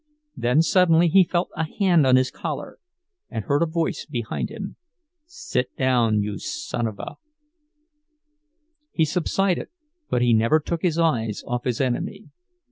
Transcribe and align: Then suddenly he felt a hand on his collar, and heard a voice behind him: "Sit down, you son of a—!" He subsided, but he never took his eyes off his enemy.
Then 0.35 0.63
suddenly 0.63 1.09
he 1.09 1.23
felt 1.23 1.49
a 1.55 1.63
hand 1.63 2.07
on 2.07 2.15
his 2.15 2.31
collar, 2.31 2.79
and 3.29 3.45
heard 3.45 3.61
a 3.61 3.67
voice 3.67 4.07
behind 4.07 4.49
him: 4.49 4.75
"Sit 5.27 5.77
down, 5.77 6.23
you 6.23 6.39
son 6.39 6.87
of 6.87 6.97
a—!" 6.97 7.17
He 8.91 9.05
subsided, 9.05 9.67
but 10.09 10.23
he 10.23 10.33
never 10.33 10.59
took 10.59 10.81
his 10.81 10.97
eyes 10.97 11.43
off 11.45 11.65
his 11.65 11.79
enemy. 11.79 12.29